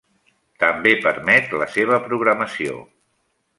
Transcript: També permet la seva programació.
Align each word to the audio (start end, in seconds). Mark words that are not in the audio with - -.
També 0.63 0.93
permet 1.03 1.53
la 1.63 1.69
seva 1.75 2.01
programació. 2.09 2.81